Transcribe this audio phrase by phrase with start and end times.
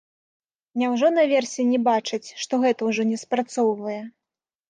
[0.83, 4.01] Няўжо наверсе не бачаць, што гэта ўжо не спрацоўвае?